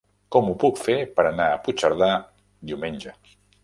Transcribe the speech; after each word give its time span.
Com 0.35 0.47
ho 0.47 0.55
puc 0.63 0.81
fer 0.85 0.95
per 1.21 1.27
anar 1.33 1.47
a 1.51 1.61
Puigcerdà 1.69 2.11
diumenge? 2.73 3.19